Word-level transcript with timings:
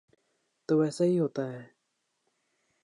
تو 0.69 0.79
ایسا 0.79 1.03
ہی 1.03 1.19
ہوتا 1.19 1.51
ہے۔ 1.53 1.63